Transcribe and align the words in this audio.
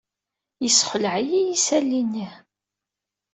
Yessexleɛ-iyi 0.63 1.39
yisali-nni. 1.43 2.27